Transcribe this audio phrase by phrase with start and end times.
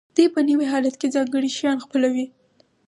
[0.15, 2.25] دوی په نوي حالت کې ځانګړي شیان خپلوي.